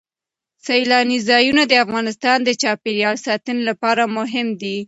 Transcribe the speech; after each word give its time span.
سیلانی 0.65 1.19
ځایونه 1.29 1.63
د 1.67 1.73
افغانستان 1.85 2.37
د 2.43 2.49
چاپیریال 2.61 3.15
ساتنې 3.27 3.63
لپاره 3.69 4.03
مهم 4.17 4.47
دي. 4.61 4.77